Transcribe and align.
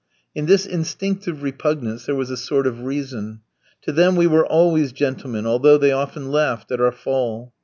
In 0.33 0.47
this 0.47 0.65
instinctive 0.65 1.43
repugnance 1.43 2.07
there 2.07 2.15
was 2.15 2.31
a 2.31 2.35
sort 2.35 2.65
of 2.65 2.81
reason. 2.81 3.41
To 3.83 3.91
them 3.91 4.15
we 4.15 4.25
were 4.25 4.47
always 4.47 4.91
gentlemen, 4.91 5.45
although 5.45 5.77
they 5.77 5.91
often 5.91 6.31
laughed 6.31 6.71
at 6.71 6.81
our 6.81 6.91
fall. 6.91 7.53